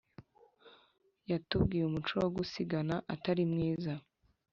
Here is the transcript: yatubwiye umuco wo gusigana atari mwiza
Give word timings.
yatubwiye 1.31 1.83
umuco 1.85 2.13
wo 2.23 2.29
gusigana 2.35 2.95
atari 3.13 3.43
mwiza 3.51 3.93